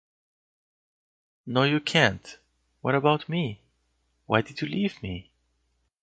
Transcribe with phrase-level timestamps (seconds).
[1.45, 2.39] No you can't,
[2.81, 3.61] what about me?
[4.25, 5.29] Why did you leave me?